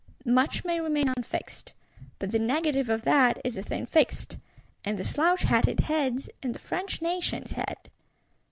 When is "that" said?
3.03-3.39